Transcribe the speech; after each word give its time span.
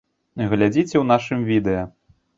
Глядзіце 0.53 0.93
ў 0.99 1.03
нашым 1.13 1.47
відэа. 1.51 1.83